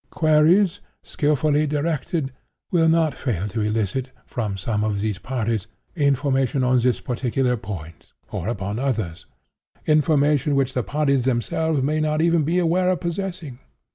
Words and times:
Queries, 0.09 0.79
skilfully 1.03 1.67
directed, 1.67 2.33
will 2.71 2.89
not 2.89 3.13
fail 3.13 3.47
to 3.49 3.61
elicit, 3.61 4.09
from 4.25 4.57
some 4.57 4.83
of 4.83 4.99
these 4.99 5.19
parties, 5.19 5.67
information 5.95 6.63
on 6.63 6.79
this 6.79 6.99
particular 6.99 7.55
point 7.55 8.07
(or 8.31 8.47
upon 8.47 8.79
others)—information 8.79 10.55
which 10.55 10.73
the 10.73 10.81
parties 10.81 11.25
themselves 11.25 11.83
may 11.83 11.99
not 11.99 12.19
even 12.19 12.41
be 12.43 12.57
aware 12.57 12.89
of 12.89 12.99
possessing. 12.99 13.59